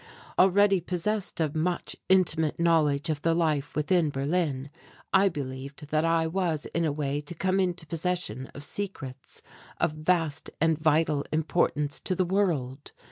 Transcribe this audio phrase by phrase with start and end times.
[0.39, 4.71] Already possessed of much intimate knowledge of the life within Berlin
[5.13, 9.43] I believed that I was in a way to come into possession of secrets
[9.79, 12.93] of vast and vital importance to the world.